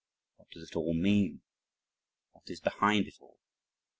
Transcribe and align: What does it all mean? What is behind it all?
What 0.37 0.49
does 0.49 0.63
it 0.67 0.75
all 0.75 0.95
mean? 0.95 1.41
What 2.31 2.49
is 2.49 2.59
behind 2.59 3.05
it 3.05 3.17
all? 3.19 3.37